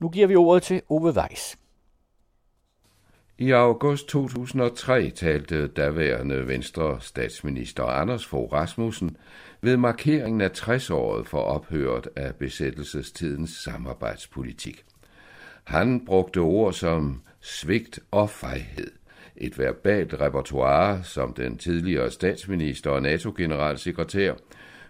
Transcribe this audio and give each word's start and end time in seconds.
Nu 0.00 0.08
giver 0.08 0.26
vi 0.26 0.36
ordet 0.36 0.62
til 0.62 0.82
Ove 0.88 1.12
Weiss. 1.16 1.58
I 3.38 3.50
august 3.50 4.08
2003 4.08 5.10
talte 5.10 5.66
daværende 5.66 6.46
Venstre 6.46 7.00
statsminister 7.00 7.84
Anders 7.84 8.26
Fogh 8.26 8.52
Rasmussen 8.52 9.16
ved 9.60 9.76
markeringen 9.76 10.40
af 10.40 10.48
60-året 10.48 11.26
for 11.28 11.38
ophøret 11.38 12.08
af 12.16 12.34
besættelsestidens 12.34 13.50
samarbejdspolitik. 13.50 14.84
Han 15.64 16.04
brugte 16.04 16.38
ord 16.38 16.72
som 16.72 17.22
svigt 17.40 18.00
og 18.10 18.30
fejhed, 18.30 18.90
et 19.36 19.58
verbalt 19.58 20.20
repertoire, 20.20 21.04
som 21.04 21.34
den 21.34 21.58
tidligere 21.58 22.10
statsminister 22.10 22.90
og 22.90 23.02
NATO-generalsekretær 23.02 24.34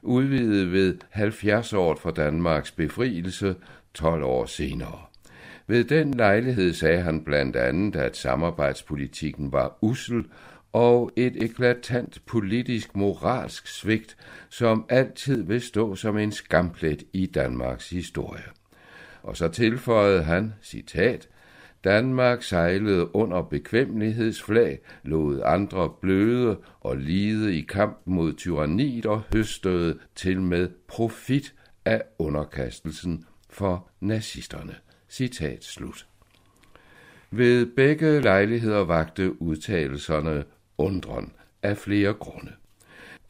udvidede 0.03 0.73
ved 0.73 0.99
70-året 1.15 1.99
for 1.99 2.11
Danmarks 2.11 2.71
befrielse 2.71 3.55
12 3.95 4.25
år 4.25 4.47
senere. 4.47 4.99
Ved 5.67 5.85
den 5.85 6.15
lejlighed 6.15 6.73
sagde 6.73 7.01
han 7.01 7.25
blandt 7.25 7.57
andet, 7.57 7.97
at 7.97 8.17
samarbejdspolitikken 8.17 9.53
var 9.53 9.79
usel 9.81 10.25
og 10.73 11.11
et 11.17 11.43
eklatant 11.43 12.23
politisk 12.27 12.97
moralsk 12.97 13.67
svigt, 13.67 14.17
som 14.49 14.87
altid 14.89 15.43
vil 15.43 15.61
stå 15.61 15.95
som 15.95 16.19
en 16.19 16.33
skamplet 16.33 17.03
i 17.13 17.27
Danmarks 17.27 17.91
historie. 17.91 18.45
Og 19.23 19.37
så 19.37 19.49
tilføjede 19.49 20.23
han, 20.23 20.55
citat, 20.63 21.29
Danmark 21.85 22.43
sejlede 22.43 23.17
under 23.17 23.43
bekvemmelighedsflag, 23.43 24.79
lod 25.03 25.43
andre 25.45 25.91
bløde 26.01 26.59
og 26.81 26.97
lide 26.97 27.59
i 27.59 27.61
kamp 27.61 27.99
mod 28.05 28.33
tyranniet 28.33 29.07
og 29.07 29.23
høstede 29.33 29.99
til 30.15 30.41
med 30.41 30.69
profit 30.89 31.55
af 31.85 32.03
underkastelsen 32.19 33.25
for 33.51 33.89
nazisterne. 34.01 34.75
Citat 35.09 35.65
slut. 35.65 36.07
Ved 37.31 37.67
begge 37.67 38.21
lejligheder 38.21 38.85
vagte 38.85 39.43
udtalelserne 39.43 40.45
undren 40.79 41.33
af 41.63 41.77
flere 41.77 42.13
grunde. 42.13 42.53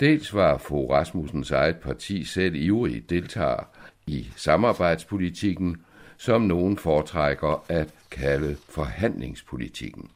Dels 0.01 0.35
var 0.35 0.59
Fogh 0.59 0.91
Rasmussens 0.91 1.51
eget 1.51 1.77
parti 1.77 2.25
selv 2.25 2.55
ivrig 2.55 3.11
deltager 3.11 3.69
i 4.07 4.29
samarbejdspolitikken, 4.37 5.77
som 6.17 6.43
nogen 6.43 6.77
foretrækker 6.77 7.65
at 7.69 7.95
kalde 8.11 8.57
forhandlingspolitikken. 8.69 10.11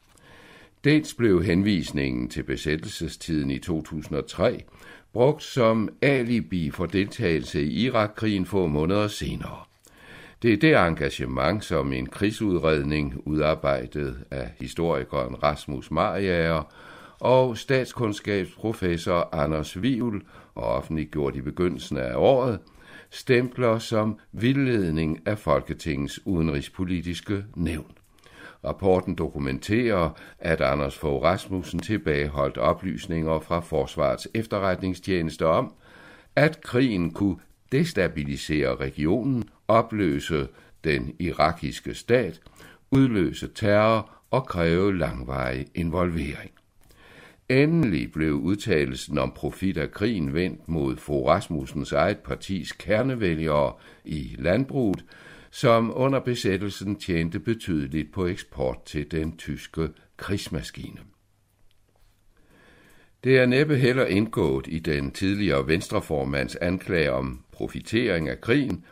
Dels 0.85 1.15
blev 1.15 1.43
henvisningen 1.43 2.29
til 2.29 2.43
besættelsestiden 2.43 3.51
i 3.51 3.59
2003 3.59 4.65
brugt 5.15 5.43
som 5.43 5.89
alibi 6.03 6.71
for 6.71 6.87
deltagelse 6.87 7.63
i 7.63 7.85
Irakkrigen 7.85 8.47
få 8.47 8.67
måneder 8.67 9.09
senere. 9.09 9.59
Det 10.45 10.53
er 10.53 10.57
det 10.57 10.77
engagement, 10.77 11.65
som 11.65 11.93
en 11.93 12.07
krigsudredning 12.07 13.23
udarbejdet 13.27 14.17
af 14.31 14.51
historikeren 14.61 15.43
Rasmus 15.43 15.91
Mariager 15.91 16.63
og 17.21 17.57
statskundskabsprofessor 17.59 19.29
Anders 19.35 19.83
Vivl 19.83 20.23
og 20.55 20.65
offentliggjort 20.65 21.37
i 21.37 21.41
begyndelsen 21.41 21.97
af 21.97 22.13
året, 22.17 22.59
stempler 23.11 23.79
som 23.79 24.19
vildledning 24.33 25.21
af 25.27 25.39
Folketingets 25.39 26.27
udenrigspolitiske 26.27 27.45
nævn. 27.57 27.93
Rapporten 28.65 29.15
dokumenterer, 29.15 30.11
at 30.39 30.61
Anders 30.61 30.99
Fogh 30.99 31.23
Rasmussen 31.23 31.81
tilbageholdt 31.81 32.59
oplysninger 32.59 33.41
fra 33.41 33.61
Forsvarets 33.61 34.29
efterretningstjeneste 34.35 35.47
om, 35.47 35.73
at 36.37 36.61
krigen 36.61 37.11
kunne 37.11 37.37
destabilisere 37.73 38.77
regionen, 38.77 39.45
opløse 39.69 40.49
den 40.85 41.17
irakiske 41.19 41.95
stat, 41.95 42.41
udløse 42.91 43.49
terror 43.55 44.11
og 44.31 44.47
kræve 44.47 44.99
langvarig 44.99 45.67
involvering. 45.75 46.51
Endelig 47.49 48.13
blev 48.13 48.33
udtalelsen 48.33 49.19
om 49.19 49.33
profit 49.37 49.77
af 49.77 49.91
krigen 49.91 50.35
vendt 50.35 50.69
mod 50.69 50.97
Fogh 50.97 51.29
Rasmussens 51.29 51.93
eget 51.93 52.19
partis 52.19 52.73
kernevælgere 52.73 53.73
i 54.05 54.37
landbruget, 54.39 55.05
som 55.51 55.93
under 55.97 56.21
besættelsen 56.21 56.97
tjente 56.97 57.41
betydeligt 57.41 58.13
på 58.13 58.27
eksport 58.27 58.85
til 58.85 59.11
den 59.11 59.37
tyske 59.37 59.89
krigsmaskine. 60.17 61.01
Det 63.25 63.39
er 63.39 63.47
næppe 63.47 63.77
heller 63.77 64.05
indgået 64.05 64.67
i 64.69 64.79
den 64.79 65.11
tidligere 65.11 65.67
venstreformands 65.67 66.57
anklage 66.57 67.13
om 67.13 67.45
profitering 67.53 68.29
af 68.29 68.41
krigen, 68.41 68.85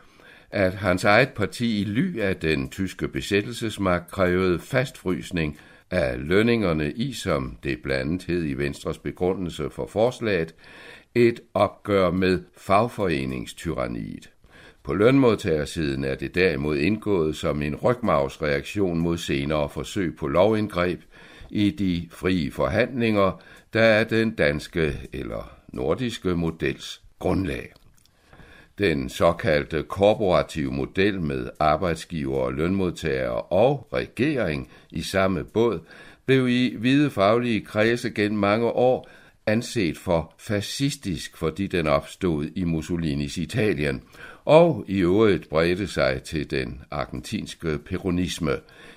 at 0.53 0.73
hans 0.73 1.03
eget 1.03 1.29
parti 1.29 1.81
i 1.81 1.83
ly 1.83 2.19
af 2.19 2.35
den 2.35 2.69
tyske 2.69 3.07
besættelsesmagt 3.07 4.11
krævede 4.11 4.59
fastfrysning 4.59 5.57
af 5.91 6.15
lønningerne 6.17 6.91
i, 6.91 7.13
som 7.13 7.57
det 7.63 7.81
blandt 7.83 8.25
hed 8.25 8.43
i 8.45 8.53
Venstres 8.53 8.97
begrundelse 8.97 9.69
for 9.69 9.87
forslaget, 9.87 10.55
et 11.15 11.39
opgør 11.53 12.11
med 12.11 12.41
fagforeningstyranniet. 12.57 14.29
På 14.83 14.93
lønmodtagersiden 14.93 16.03
er 16.03 16.15
det 16.15 16.35
derimod 16.35 16.77
indgået 16.77 17.35
som 17.35 17.61
en 17.61 17.75
rygmavsreaktion 17.75 18.99
mod 18.99 19.17
senere 19.17 19.69
forsøg 19.69 20.15
på 20.15 20.27
lovindgreb 20.27 21.01
i 21.49 21.69
de 21.69 22.07
frie 22.11 22.51
forhandlinger, 22.51 23.41
der 23.73 23.81
er 23.81 24.03
den 24.03 24.31
danske 24.31 24.93
eller 25.13 25.51
nordiske 25.73 26.35
models 26.35 27.01
grundlag. 27.19 27.73
Den 28.77 29.09
såkaldte 29.09 29.83
korporative 29.83 30.71
model 30.71 31.21
med 31.21 31.49
arbejdsgiver 31.59 32.51
lønmodtagere 32.51 33.41
og 33.41 33.87
regering 33.93 34.69
i 34.91 35.01
samme 35.01 35.43
båd 35.43 35.79
blev 36.25 36.47
i 36.47 36.75
hvide 36.79 37.09
faglige 37.09 37.61
kredse 37.61 38.09
gennem 38.09 38.39
mange 38.39 38.65
år 38.65 39.09
anset 39.45 39.97
for 39.97 40.33
fascistisk, 40.37 41.37
fordi 41.37 41.67
den 41.67 41.87
opstod 41.87 42.45
i 42.55 42.63
Mussolinis 42.63 43.37
Italien, 43.37 44.01
og 44.45 44.85
i 44.87 44.99
øvrigt 44.99 45.49
bredte 45.49 45.87
sig 45.87 46.23
til 46.23 46.51
den 46.51 46.81
argentinske 46.91 47.77
peronisme. 47.77 48.51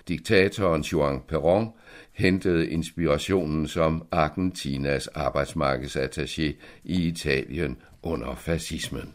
Diktatoren 0.09 0.83
Juan 0.83 1.21
Perón 1.33 1.67
hentede 2.13 2.71
inspirationen 2.71 3.69
som 3.69 4.07
Argentinas 4.11 5.09
arbejdsmarkedsattaché 5.15 6.55
i 6.85 7.09
Italien 7.09 7.77
under 8.03 8.35
fascismen. 8.35 9.15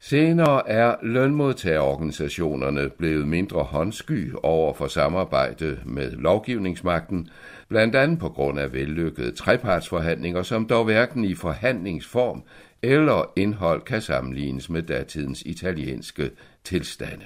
Senere 0.00 0.68
er 0.68 0.94
lønmodtagerorganisationerne 1.02 2.90
blevet 2.98 3.28
mindre 3.28 3.62
håndsky 3.62 4.32
over 4.42 4.74
for 4.74 4.86
samarbejde 4.86 5.80
med 5.84 6.10
lovgivningsmagten, 6.10 7.28
blandt 7.68 7.94
andet 7.94 8.18
på 8.18 8.28
grund 8.28 8.58
af 8.58 8.72
vellykkede 8.72 9.32
trepartsforhandlinger, 9.32 10.42
som 10.42 10.66
dog 10.66 10.84
hverken 10.84 11.24
i 11.24 11.34
forhandlingsform 11.34 12.42
eller 12.82 13.32
indhold 13.36 13.82
kan 13.82 14.00
sammenlignes 14.00 14.70
med 14.70 14.82
datidens 14.82 15.42
italienske 15.46 16.30
tilstande. 16.64 17.24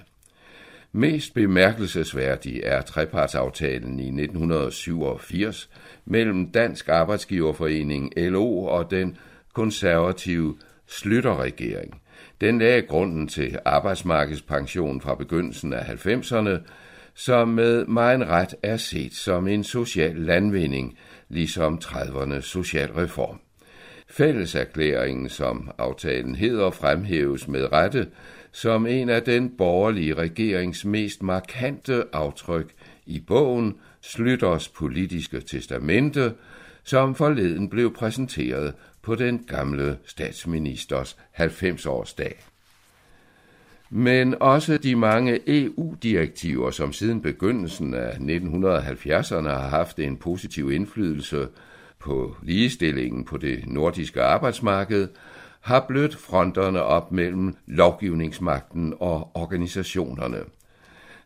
Mest 0.93 1.35
bemærkelsesværdig 1.35 2.61
er 2.65 2.83
trepartsaftalen 2.83 4.01
i 4.01 4.07
1987 4.07 5.71
mellem 6.05 6.51
Dansk 6.51 6.89
Arbejdsgiverforening 6.89 8.13
LO 8.17 8.65
og 8.65 8.91
den 8.91 9.17
konservative 9.53 10.57
Slytterregering. 10.87 12.01
Den 12.41 12.59
lagde 12.59 12.83
grunden 12.83 13.29
til 13.29 13.59
arbejdsmarkedspension 13.65 15.01
fra 15.01 15.15
begyndelsen 15.15 15.73
af 15.73 16.07
90'erne, 16.07 16.59
som 17.15 17.49
med 17.49 17.87
meget 17.87 18.29
ret 18.29 18.55
er 18.63 18.77
set 18.77 19.15
som 19.15 19.49
en 19.49 19.65
social 19.65 20.17
landvinding, 20.17 20.99
ligesom 21.29 21.81
30'ernes 21.85 22.41
socialreform. 22.41 23.41
Fælleserklæringen, 24.09 25.29
som 25.29 25.71
aftalen 25.79 26.35
hedder, 26.35 26.71
fremhæves 26.71 27.49
med 27.49 27.73
rette 27.73 28.07
som 28.53 28.87
en 28.87 29.09
af 29.09 29.23
den 29.23 29.57
borgerlige 29.59 30.15
regerings 30.15 30.85
mest 30.85 31.23
markante 31.23 32.05
aftryk 32.13 32.73
i 33.07 33.21
bogen 33.21 33.75
Slytters 34.01 34.69
politiske 34.69 35.41
testamente, 35.41 36.33
som 36.85 37.15
forleden 37.15 37.69
blev 37.69 37.95
præsenteret 37.95 38.75
på 39.03 39.15
den 39.15 39.45
gamle 39.49 39.99
statsministers 40.05 41.17
90-årsdag. 41.39 42.35
Men 43.91 44.35
også 44.41 44.79
de 44.79 44.97
mange 44.97 45.41
EU-direktiver, 45.47 46.71
som 46.71 46.93
siden 46.93 47.23
begyndelsen 47.23 47.95
af 47.95 48.11
1970'erne 48.11 49.49
har 49.49 49.69
haft 49.69 49.99
en 49.99 50.17
positiv 50.17 50.73
indflydelse 50.73 51.49
på 51.99 52.37
ligestillingen 52.43 53.25
på 53.25 53.37
det 53.37 53.65
nordiske 53.67 54.23
arbejdsmarked, 54.23 55.09
har 55.61 55.85
blødt 55.89 56.17
fronterne 56.17 56.83
op 56.83 57.13
mellem 57.13 57.57
lovgivningsmagten 57.67 58.95
og 59.01 59.31
organisationerne. 59.35 60.39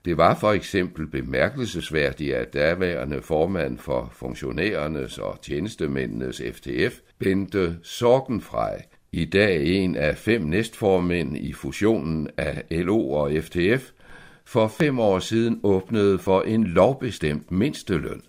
Det 0.05 0.17
var 0.17 0.35
for 0.35 0.53
eksempel 0.53 1.07
bemærkelsesværdigt, 1.07 2.35
at 2.35 2.53
daværende 2.53 3.23
formand 3.23 3.79
for 3.79 4.11
funktionærernes 4.13 5.19
og 5.19 5.39
tjenestemændenes 5.43 6.43
FTF, 6.53 6.99
Bente 7.19 7.79
Sorgenfrej, 7.83 8.83
i 9.13 9.25
dag 9.25 9.67
en 9.67 9.97
af 9.97 10.17
fem 10.17 10.43
næstformænd 10.43 11.37
i 11.37 11.53
fusionen 11.53 12.29
af 12.37 12.65
LO 12.71 13.11
og 13.11 13.33
FTF, 13.43 13.91
for 14.45 14.69
fem 14.69 14.99
år 14.99 15.19
siden 15.19 15.61
åbnede 15.63 16.19
for 16.19 16.43
en 16.43 16.65
lovbestemt 16.65 17.51
mindsteløn. 17.51 18.23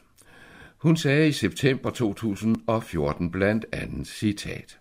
Hun 0.78 0.98
sagde 0.98 1.28
i 1.28 1.32
september 1.32 1.90
2014 1.90 3.32
blandt 3.32 3.66
andet 3.72 4.08
citat. 4.08 4.78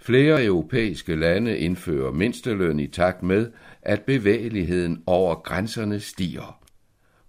Flere 0.00 0.44
europæiske 0.44 1.16
lande 1.16 1.58
indfører 1.58 2.12
mindsteløn 2.12 2.80
i 2.80 2.86
takt 2.86 3.22
med, 3.22 3.50
at 3.82 4.02
bevægeligheden 4.02 5.02
over 5.06 5.34
grænserne 5.34 6.00
stiger. 6.00 6.60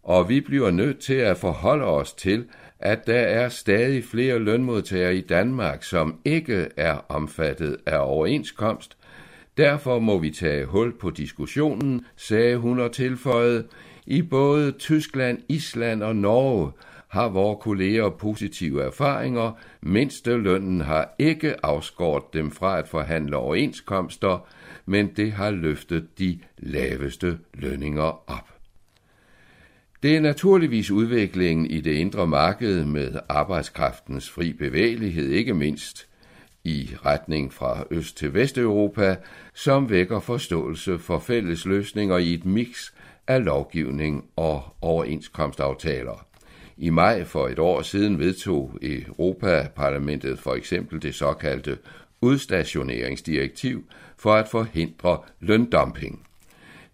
Og 0.04 0.30
vi 0.30 0.42
bliver 0.42 0.72
nødt 0.72 1.00
til 1.00 1.14
at 1.14 1.38
forholde 1.38 1.86
os 1.86 2.14
til, 2.14 2.46
at 2.80 3.08
der 3.08 3.20
er 3.20 3.50
stadig 3.50 4.04
flere 4.04 4.40
lønmodtagere 4.40 5.16
i 5.16 5.22
Danmark, 5.22 5.84
som 5.84 6.20
ikke 6.26 6.68
er 6.78 7.06
omfattet 7.10 7.78
af 7.86 8.00
overenskomst. 8.00 8.98
Derfor 9.58 10.00
må 10.00 10.18
vi 10.18 10.32
tage 10.32 10.66
hul 10.66 10.98
på 10.98 11.10
diskussionen, 11.10 12.06
sagde 12.16 12.58
hun 12.58 12.80
og 12.80 12.92
tilføjede. 12.92 13.68
I 14.06 14.22
både 14.22 14.72
Tyskland, 14.72 15.40
Island 15.50 16.04
og 16.04 16.16
Norge 16.16 16.72
har 17.10 17.30
vores 17.30 17.58
kolleger 17.62 18.10
positive 18.10 18.84
erfaringer. 18.84 19.52
Mindstelønnen 19.82 20.82
har 20.82 21.16
ikke 21.20 21.66
afskåret 21.66 22.24
dem 22.34 22.52
fra 22.52 22.80
at 22.80 22.88
forhandle 22.88 23.38
overenskomster, 23.38 24.48
men 24.86 25.08
det 25.16 25.32
har 25.32 25.52
løftet 25.52 26.20
de 26.20 26.40
laveste 26.58 27.40
lønninger 27.54 28.30
op. 28.30 28.50
Det 30.04 30.16
er 30.16 30.20
naturligvis 30.20 30.92
udviklingen 30.92 31.66
i 31.66 31.82
det 31.82 31.94
indre 31.94 32.28
marked 32.28 32.86
med 32.86 33.20
arbejdskraftens 33.30 34.30
fri 34.30 34.54
bevægelighed, 34.54 35.30
ikke 35.30 35.54
mindst 35.54 36.08
i 36.64 36.90
retning 37.06 37.54
fra 37.54 37.84
Øst 37.92 38.18
til 38.18 38.34
Vesteuropa, 38.34 39.16
som 39.54 39.90
vækker 39.90 40.20
forståelse 40.20 41.00
for 41.00 41.20
fælles 41.20 41.66
løsninger 41.66 42.18
i 42.18 42.34
et 42.34 42.46
mix 42.46 42.92
af 43.28 43.46
lovgivning 43.46 44.26
og 44.36 44.64
overenskomstaftaler. 44.82 46.29
I 46.82 46.90
maj 46.90 47.24
for 47.24 47.48
et 47.48 47.60
år 47.60 47.82
siden 47.82 48.20
vedtog 48.20 48.78
Europaparlamentet 48.82 50.40
for 50.40 50.56
eksempel 50.56 51.02
det 51.02 51.16
såkaldte 51.16 51.78
udstationeringsdirektiv 52.22 53.84
for 54.18 54.34
at 54.34 54.48
forhindre 54.48 55.20
løndumping. 55.40 56.26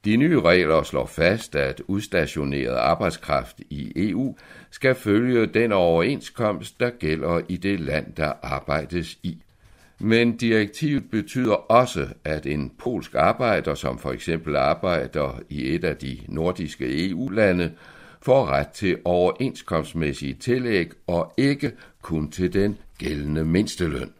De 0.05 0.17
nye 0.17 0.41
regler 0.41 0.83
slår 0.83 1.05
fast, 1.05 1.55
at 1.55 1.81
udstationeret 1.87 2.75
arbejdskraft 2.75 3.61
i 3.69 3.91
EU 3.95 4.35
skal 4.71 4.95
følge 4.95 5.45
den 5.45 5.71
overenskomst, 5.71 6.79
der 6.79 6.89
gælder 6.89 7.41
i 7.49 7.57
det 7.57 7.79
land, 7.79 8.13
der 8.13 8.33
arbejdes 8.41 9.17
i. 9.23 9.37
Men 9.99 10.37
direktivet 10.37 11.03
betyder 11.11 11.53
også, 11.53 12.07
at 12.23 12.45
en 12.45 12.71
polsk 12.79 13.15
arbejder, 13.15 13.75
som 13.75 13.99
for 13.99 14.11
eksempel 14.11 14.55
arbejder 14.55 15.39
i 15.49 15.75
et 15.75 15.83
af 15.83 15.97
de 15.97 16.19
nordiske 16.27 17.09
EU-lande, 17.09 17.71
får 18.25 18.45
ret 18.45 18.67
til 18.67 18.97
overenskomstmæssige 19.05 20.33
tillæg 20.33 20.89
og 21.07 21.33
ikke 21.37 21.71
kun 22.01 22.31
til 22.31 22.53
den 22.53 22.77
gældende 22.97 23.45
mindsteløn. 23.45 24.13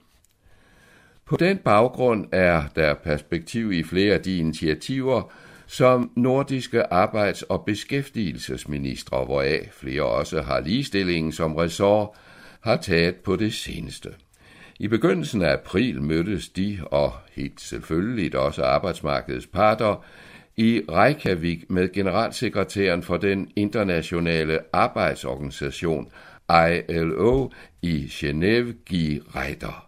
På 1.26 1.38
den 1.38 1.58
baggrund 1.58 2.28
er 2.32 2.64
der 2.76 2.94
perspektiv 2.94 3.72
i 3.72 3.84
flere 3.84 4.14
af 4.14 4.22
de 4.22 4.38
initiativer, 4.38 5.32
som 5.68 6.12
nordiske 6.16 6.94
arbejds- 6.94 7.42
og 7.42 7.66
beskæftigelsesministre, 7.66 9.26
hvoraf 9.26 9.70
flere 9.74 10.04
også 10.04 10.42
har 10.42 10.60
ligestillingen 10.60 11.32
som 11.32 11.56
ressort, 11.56 12.10
har 12.62 12.78
taget 12.78 13.16
på 13.16 13.36
det 13.36 13.54
seneste. 13.54 14.10
I 14.80 14.88
begyndelsen 14.88 15.42
af 15.42 15.54
april 15.54 16.02
mødtes 16.02 16.50
de, 16.50 16.80
og 16.86 17.14
helt 17.32 17.62
selvfølgeligt 17.62 18.36
også 18.36 18.64
arbejdsmarkedets 18.64 19.48
parter, 19.48 20.06
i 20.58 20.82
Reykjavik 20.90 21.70
med 21.70 21.94
generalsekretæren 21.94 23.04
for 23.04 23.18
den 23.18 23.52
internationale 23.56 24.60
arbejdsorganisation 24.74 26.08
ILO 26.90 27.50
i 27.82 28.06
Genève, 28.06 28.74
Guy 28.90 29.22
Reiter. 29.36 29.88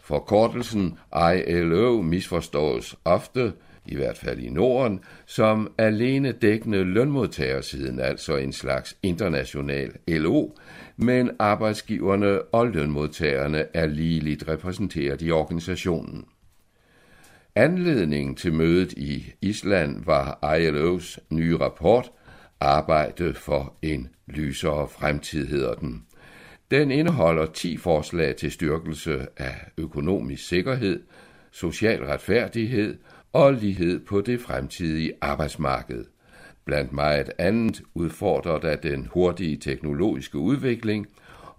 Forkortelsen 0.00 0.98
ILO 1.46 2.02
misforstås 2.02 2.96
ofte, 3.04 3.52
i 3.86 3.96
hvert 3.96 4.16
fald 4.16 4.38
i 4.38 4.50
Norden, 4.50 5.00
som 5.26 5.72
alene 5.78 6.32
dækkende 6.32 6.84
lønmodtagersiden, 6.84 8.00
altså 8.00 8.36
en 8.36 8.52
slags 8.52 8.96
international 9.02 9.92
LO, 10.08 10.48
men 10.96 11.30
arbejdsgiverne 11.38 12.42
og 12.42 12.68
lønmodtagerne 12.68 13.64
er 13.74 13.86
ligeligt 13.86 14.48
repræsenteret 14.48 15.22
i 15.22 15.30
organisationen. 15.30 16.24
Anledningen 17.56 18.34
til 18.34 18.52
mødet 18.52 18.92
i 18.92 19.32
Island 19.40 20.04
var 20.04 20.38
ILO's 20.42 21.18
nye 21.30 21.56
rapport, 21.56 22.10
Arbejde 22.60 23.34
for 23.34 23.74
en 23.82 24.08
lysere 24.26 24.88
fremtid 24.88 25.46
hedder 25.46 25.74
den. 25.74 26.06
Den 26.70 26.90
indeholder 26.90 27.46
10 27.46 27.76
forslag 27.76 28.36
til 28.36 28.52
styrkelse 28.52 29.26
af 29.36 29.54
økonomisk 29.78 30.48
sikkerhed, 30.48 31.02
social 31.50 32.04
retfærdighed 32.04 32.96
og 33.32 33.54
lighed 33.54 34.00
på 34.00 34.20
det 34.20 34.40
fremtidige 34.40 35.12
arbejdsmarked. 35.20 36.04
Blandt 36.64 36.92
meget 36.92 37.30
andet 37.38 37.82
udfordrer 37.94 38.58
der 38.58 38.76
den 38.76 39.08
hurtige 39.12 39.56
teknologiske 39.56 40.38
udvikling 40.38 41.06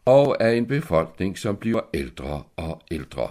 og 0.05 0.43
af 0.43 0.53
en 0.53 0.65
befolkning, 0.65 1.37
som 1.37 1.55
bliver 1.55 1.81
ældre 1.93 2.43
og 2.55 2.81
ældre. 2.91 3.29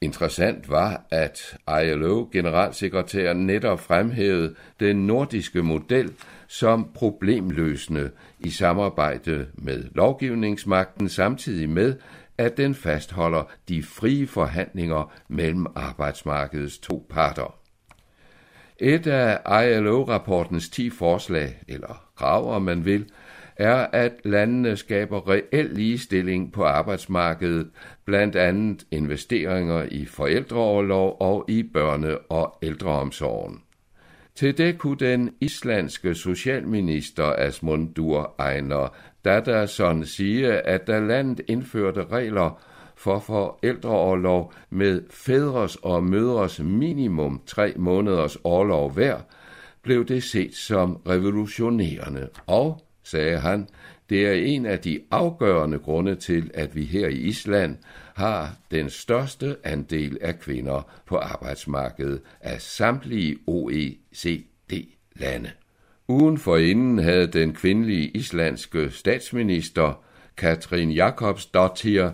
Interessant 0.00 0.70
var, 0.70 1.06
at 1.10 1.56
ILO-generalsekretær 1.82 3.32
netop 3.32 3.80
fremhævede 3.80 4.54
den 4.80 5.06
nordiske 5.06 5.62
model 5.62 6.12
som 6.46 6.90
problemløsende 6.94 8.10
i 8.40 8.50
samarbejde 8.50 9.46
med 9.54 9.84
lovgivningsmagten, 9.94 11.08
samtidig 11.08 11.70
med, 11.70 11.94
at 12.38 12.56
den 12.56 12.74
fastholder 12.74 13.42
de 13.68 13.82
frie 13.82 14.26
forhandlinger 14.26 15.12
mellem 15.28 15.66
arbejdsmarkedets 15.74 16.78
to 16.78 17.06
parter. 17.10 17.58
Et 18.78 19.06
af 19.06 19.64
ILO-rapportens 19.64 20.68
10 20.68 20.90
forslag, 20.90 21.62
eller 21.68 22.06
krav 22.16 22.54
om 22.54 22.62
man 22.62 22.84
vil, 22.84 23.06
er, 23.56 23.86
at 23.92 24.12
landene 24.24 24.76
skaber 24.76 25.28
reel 25.28 25.70
ligestilling 25.72 26.52
på 26.52 26.64
arbejdsmarkedet, 26.64 27.70
blandt 28.04 28.36
andet 28.36 28.86
investeringer 28.90 29.86
i 29.90 30.04
forældreoverlov 30.04 31.16
og 31.20 31.44
i 31.48 31.64
børne- 31.76 32.26
og 32.28 32.58
ældreomsorgen. 32.62 33.62
Til 34.34 34.58
det 34.58 34.78
kunne 34.78 34.96
den 34.96 35.30
islandske 35.40 36.14
socialminister 36.14 37.34
Asmundur 37.38 38.42
Einar 38.50 38.94
Dadason 39.24 40.04
sige, 40.04 40.52
at 40.52 40.86
da 40.86 40.98
landet 40.98 41.40
indførte 41.48 42.04
regler 42.04 42.62
for 42.96 43.18
forældreoverlov 43.18 44.52
med 44.70 45.02
fædres 45.10 45.76
og 45.76 46.04
mødres 46.04 46.60
minimum 46.60 47.42
tre 47.46 47.72
måneders 47.76 48.36
overlov 48.44 48.92
hver, 48.92 49.18
blev 49.82 50.04
det 50.04 50.22
set 50.22 50.54
som 50.54 50.96
revolutionerende. 51.08 52.28
Og, 52.46 52.85
sagde 53.06 53.38
han, 53.38 53.68
det 54.10 54.26
er 54.26 54.32
en 54.32 54.66
af 54.66 54.80
de 54.80 55.00
afgørende 55.10 55.78
grunde 55.78 56.14
til, 56.14 56.50
at 56.54 56.76
vi 56.76 56.84
her 56.84 57.08
i 57.08 57.16
Island 57.16 57.76
har 58.14 58.56
den 58.70 58.90
største 58.90 59.56
andel 59.64 60.18
af 60.20 60.38
kvinder 60.38 60.90
på 61.06 61.16
arbejdsmarkedet 61.16 62.20
af 62.40 62.60
samtlige 62.60 63.38
OECD-lande. 63.46 65.50
Ugen 66.08 66.38
forinden 66.38 66.98
havde 66.98 67.26
den 67.26 67.52
kvindelige 67.52 68.08
islandske 68.08 68.90
statsminister 68.90 70.04
Katrin 70.36 70.90
Jakobsdottir 70.90 72.10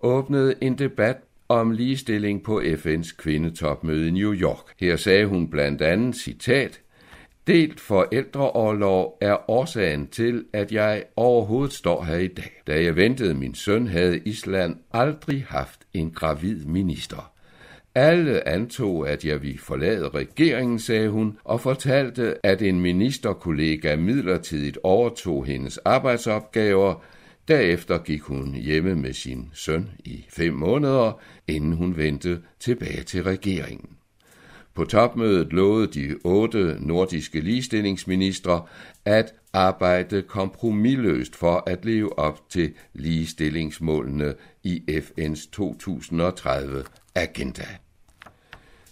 åbnet 0.00 0.54
en 0.60 0.78
debat 0.78 1.16
om 1.48 1.70
ligestilling 1.70 2.42
på 2.42 2.60
FN's 2.60 3.16
kvindetopmøde 3.16 4.08
i 4.08 4.10
New 4.10 4.34
York. 4.34 4.74
Her 4.80 4.96
sagde 4.96 5.26
hun 5.26 5.50
blandt 5.50 5.82
andet, 5.82 6.16
citat, 6.16 6.80
Delt 7.46 7.80
forældreårlov 7.80 9.18
er 9.20 9.50
årsagen 9.50 10.06
til, 10.06 10.44
at 10.52 10.72
jeg 10.72 11.04
overhovedet 11.16 11.72
står 11.72 12.04
her 12.04 12.16
i 12.16 12.28
dag. 12.28 12.62
Da 12.66 12.82
jeg 12.82 12.96
ventede 12.96 13.34
min 13.34 13.54
søn, 13.54 13.86
havde 13.86 14.18
Island 14.18 14.76
aldrig 14.92 15.44
haft 15.48 15.80
en 15.94 16.10
gravid 16.10 16.64
minister. 16.64 17.32
Alle 17.94 18.48
antog, 18.48 19.08
at 19.08 19.24
jeg 19.24 19.42
ville 19.42 19.58
forlade 19.58 20.08
regeringen, 20.08 20.78
sagde 20.78 21.08
hun, 21.08 21.38
og 21.44 21.60
fortalte, 21.60 22.46
at 22.46 22.62
en 22.62 22.80
ministerkollega 22.80 23.96
midlertidigt 23.96 24.78
overtog 24.82 25.46
hendes 25.46 25.78
arbejdsopgaver. 25.78 27.04
Derefter 27.48 27.98
gik 27.98 28.22
hun 28.22 28.54
hjemme 28.54 28.94
med 28.94 29.12
sin 29.12 29.50
søn 29.52 29.90
i 30.04 30.26
fem 30.28 30.54
måneder, 30.54 31.20
inden 31.48 31.72
hun 31.72 31.96
vendte 31.96 32.40
tilbage 32.60 33.02
til 33.02 33.22
regeringen. 33.22 33.95
På 34.76 34.84
topmødet 34.84 35.52
lovede 35.52 35.86
de 35.86 36.16
otte 36.24 36.76
nordiske 36.80 37.40
ligestillingsministre 37.40 38.62
at 39.04 39.34
arbejde 39.52 40.22
kompromilløst 40.22 41.36
for 41.36 41.62
at 41.66 41.84
leve 41.84 42.18
op 42.18 42.50
til 42.50 42.72
ligestillingsmålene 42.94 44.34
i 44.62 44.82
FN's 44.88 45.50
2030 45.52 46.84
agenda. 47.14 47.66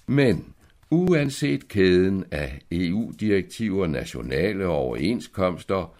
Men 0.06 0.54
uanset 0.90 1.68
kæden 1.68 2.24
af 2.30 2.60
EU-direktiver, 2.72 3.86
nationale 3.86 4.66
overenskomster, 4.66 5.94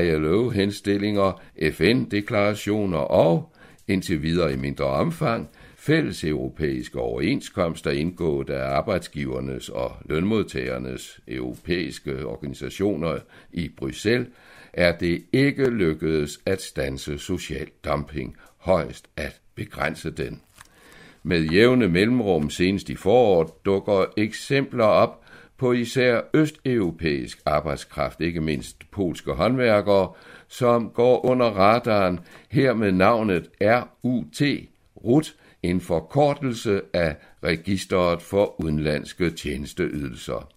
ILO-henstillinger, 0.00 1.40
FN-deklarationer 1.72 2.98
og, 2.98 3.52
indtil 3.88 4.22
videre 4.22 4.52
i 4.52 4.56
mindre 4.56 4.84
omfang, 4.84 5.48
fælles 5.86 6.24
europæiske 6.24 7.00
overenskomster 7.00 7.90
indgået 7.90 8.50
af 8.50 8.76
arbejdsgivernes 8.76 9.68
og 9.68 9.92
lønmodtagernes 10.04 11.20
europæiske 11.28 12.26
organisationer 12.26 13.18
i 13.52 13.68
Bruxelles, 13.76 14.28
er 14.72 14.98
det 14.98 15.24
ikke 15.32 15.70
lykkedes 15.70 16.40
at 16.46 16.62
stanse 16.62 17.18
social 17.18 17.66
dumping, 17.84 18.36
højst 18.58 19.06
at 19.16 19.40
begrænse 19.54 20.10
den. 20.10 20.40
Med 21.22 21.42
jævne 21.42 21.88
mellemrum 21.88 22.50
senest 22.50 22.88
i 22.88 22.94
foråret 22.94 23.50
dukker 23.64 24.04
eksempler 24.16 24.84
op 24.84 25.24
på 25.58 25.72
især 25.72 26.20
østeuropæisk 26.34 27.38
arbejdskraft, 27.44 28.20
ikke 28.20 28.40
mindst 28.40 28.90
polske 28.90 29.32
håndværkere, 29.32 30.12
som 30.48 30.90
går 30.90 31.24
under 31.24 31.46
radaren 31.46 32.20
her 32.48 32.74
med 32.74 32.92
navnet 32.92 33.50
RUT, 33.60 34.42
RUT, 35.04 35.34
en 35.70 35.80
forkortelse 35.80 36.82
af 36.92 37.16
registret 37.44 38.22
for 38.22 38.60
udenlandske 38.60 39.30
tjenesteydelser. 39.30 40.52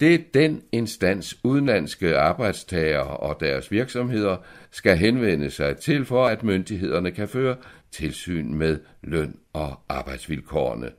Det 0.00 0.14
er 0.14 0.18
den 0.34 0.62
instans 0.72 1.38
udenlandske 1.44 2.16
arbejdstagere 2.18 3.16
og 3.16 3.36
deres 3.40 3.70
virksomheder 3.70 4.36
skal 4.70 4.96
henvende 4.96 5.50
sig 5.50 5.76
til 5.76 6.04
for, 6.04 6.26
at 6.26 6.42
myndighederne 6.42 7.10
kan 7.10 7.28
føre 7.28 7.56
tilsyn 7.90 8.54
med 8.54 8.78
løn 9.02 9.36
og 9.52 9.80
arbejdsvilkårene. 9.88 10.90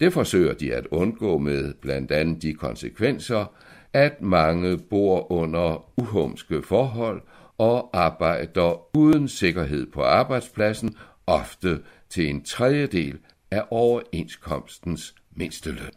Det 0.00 0.12
forsøger 0.12 0.54
de 0.54 0.74
at 0.74 0.86
undgå 0.90 1.38
med 1.38 1.74
blandt 1.74 2.12
andet 2.12 2.42
de 2.42 2.54
konsekvenser, 2.54 3.54
at 3.92 4.22
mange 4.22 4.78
bor 4.78 5.32
under 5.32 5.84
uhumske 5.96 6.62
forhold 6.62 7.22
og 7.58 7.90
arbejder 7.92 8.96
uden 8.96 9.28
sikkerhed 9.28 9.86
på 9.86 10.02
arbejdspladsen, 10.02 10.96
ofte 11.26 11.78
til 12.12 12.28
en 12.28 12.44
tredjedel 12.44 13.18
af 13.50 13.64
overenskomstens 13.70 15.14
mindsteløn. 15.30 15.92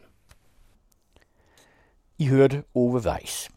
I 2.18 2.28
hørte 2.28 2.64
Ove 2.76 3.02
Weiss. 3.06 3.50